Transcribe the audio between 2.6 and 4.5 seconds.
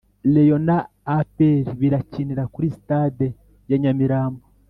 stade ya nyamirambo